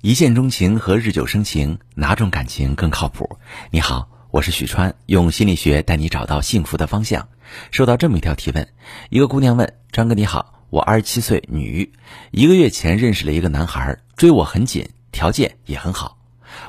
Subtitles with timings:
[0.00, 3.36] 一见钟情和日久生情，哪种感情更靠谱？
[3.72, 7.28] 你好，我是许川，用心理学带你找到幸福的方向。
[7.72, 8.68] 收到这么一条提问，
[9.10, 11.92] 一个姑娘问张哥你好，我二十七岁，女，
[12.30, 16.16] 一个月前认识了一个男孩，追我很紧，条件也很好。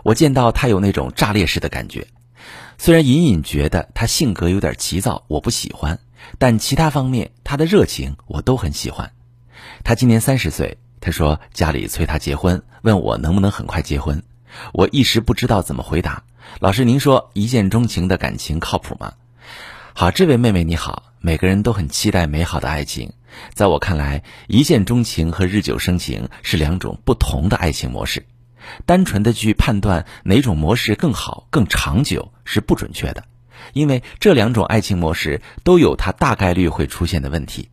[0.02, 2.08] 我见到他有那种炸裂式的感觉，
[2.80, 6.00] 虽然隐隐觉得他性格有点急躁，我不喜欢，
[6.40, 9.12] 但其他方面他的热情我都很喜欢。
[9.84, 10.80] 他今年三十岁。
[11.02, 14.22] 他说家里催他结婚，问我能不能很快结婚。
[14.74, 16.24] 我一时不知道怎么回答。
[16.60, 19.14] 老师，您说一见钟情的感情靠谱吗？
[19.94, 21.04] 好，这位妹妹你好。
[21.22, 23.12] 每个人都很期待美好的爱情，
[23.54, 28.26] 在我看来，一见钟情和日久生情是两种不同的爱情模式。
[28.86, 33.26] 单纯的去判断哪种模式更好、更长久是不准确的，
[33.74, 37.70] 因为这两种爱情模式都有它大概率会出现的问题。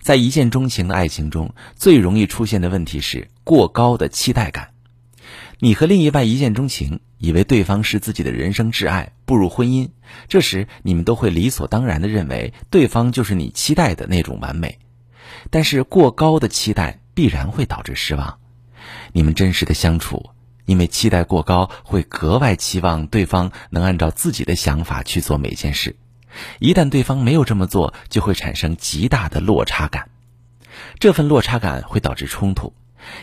[0.00, 4.70] 在一见钟情的爱情中，最容易出现的问题是过高的期待感。
[5.60, 9.90] 你和另一半一见钟情，以为对方是自己的人生挚爱，步入婚姻，
[10.28, 14.78] 这时你们都会理所当然的认为对方就是你期待的那种完美。
[15.50, 18.38] 但是过高的期待必然会导致失望。
[19.12, 20.30] 你们真实的相处，
[20.64, 25.96] 因为期待过高，会格外期望对方能按照自己的想法去做每件事。
[26.58, 30.10] 一旦对方没有这么做，就会产生极大的落差感，
[30.98, 32.72] 这份落差感会导致冲突，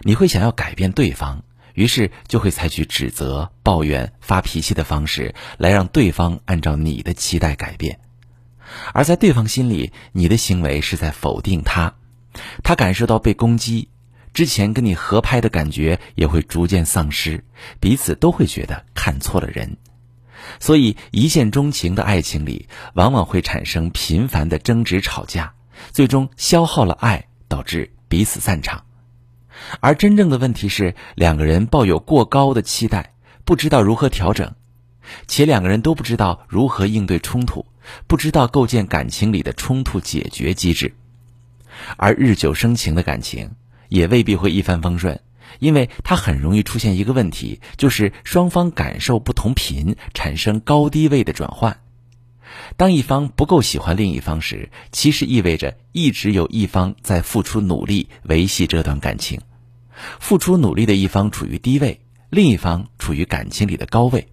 [0.01, 1.43] 你会想要改变对方，
[1.73, 7.99] 于是就会采取指责、抱怨、发脾气的方式来让对方按照你的期待改变，
[8.93, 11.95] 而在对方心里，你的行为是在否定他，
[12.63, 13.89] 他感受到被攻击，
[14.33, 17.43] 之前跟你合拍的感觉也会逐渐丧失，
[17.79, 19.77] 彼此都会觉得看错了人。
[20.59, 25.53] 所以，一见钟情的爱情里，往往会产生频繁的争执、吵架，
[25.91, 28.83] 最终消耗了爱，导致彼此散场。
[29.79, 33.13] 而真正的问题是，两个人抱有过高的期待，
[33.45, 34.53] 不知道如何调整，
[35.27, 37.65] 且两个人都不知道如何应对冲突，
[38.05, 40.93] 不知道构建感情里的冲突解决机制。
[41.97, 43.51] 而日久生情的感情，
[43.89, 45.19] 也未必会一帆风顺。
[45.59, 51.79] 因为它很容易出现一个问题，就是双方感受不同频，产生高低位的转换。
[52.77, 59.41] 当一方不够喜欢另一方时，其实意味着一直有一方在付出努力维系这段感情。
[60.19, 64.27] 付出努力的一方处于低位，另一方处于感情里的高位。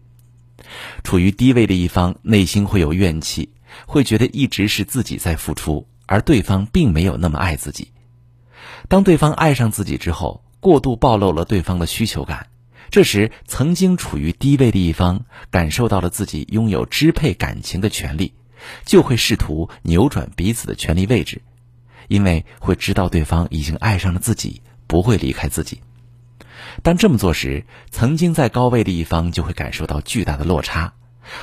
[1.02, 3.50] 处于低位的一方内心会有怨气，
[3.86, 7.88] 会觉得一直是自己在付出，而对方并没有那么爱自己。
[8.88, 12.46] 当对方爱上自己之后，过度暴露了对方的需求感，
[12.88, 18.32] 这时曾经处于低位的一方感受到了自己拥有支配感情的权利，
[18.84, 21.42] 就会试图扭转彼此的权利位置，
[22.06, 25.80] 因为会知道对方已经爱上了自己，不会离开自己。
[26.84, 30.92] 当这么做时，曾经在高位的一方就会感受到巨大的落差，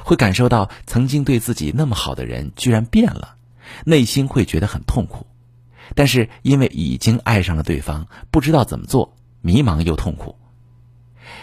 [0.06, 3.36] 会感受到曾经对自己那么好的人居然变了，
[3.84, 5.28] 内心会觉得很痛苦。
[5.96, 10.36] 但是因为已经爱上了对方，不知道怎么做，迷茫又痛苦。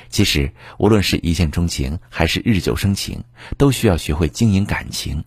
[0.08, 3.22] 其实，无论是一见钟情还是日久生情，
[3.56, 5.22] 都需要学会经营感情，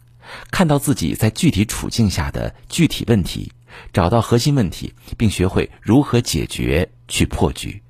[0.52, 3.52] 看到自己在具体处境下的具体问题，
[3.94, 7.82] 找到核心问题，并学会如何解决去破局。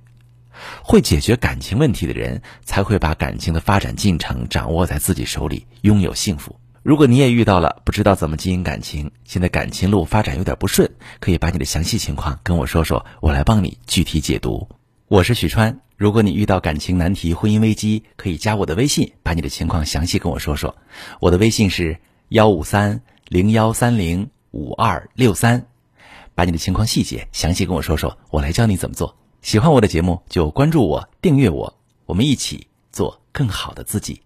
[0.84, 6.60] 会解决感情问题的人，才会把感情的发展进程掌握在自己手里，拥有幸福。
[6.82, 14.70] 如果你也遇到了不知道怎么经营感情，现在感情路发展有点不顺，可以把你的详细情况跟我说说，我来帮你具体解读。
[15.10, 20.78] 我是许川，如果你遇到感情难题、婚姻危机，可以加我的微信，把你的情况详细跟我说说。
[21.20, 21.98] 我的微信是
[22.30, 25.66] 幺五三零幺三零五二六三，
[26.34, 29.18] 把你的情况细节详细跟我说说，我来教你怎么做。
[29.42, 34.22] 喜欢我的节目就关注我、订阅我，我们一起做更好的自己。